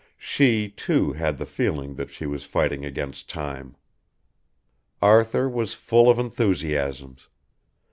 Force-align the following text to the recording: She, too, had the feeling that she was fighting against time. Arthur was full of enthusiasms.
She, 0.17 0.69
too, 0.69 1.13
had 1.13 1.37
the 1.37 1.45
feeling 1.45 1.93
that 1.93 2.09
she 2.09 2.25
was 2.25 2.43
fighting 2.43 2.83
against 2.83 3.29
time. 3.29 3.75
Arthur 4.99 5.47
was 5.47 5.75
full 5.75 6.09
of 6.09 6.17
enthusiasms. 6.17 7.27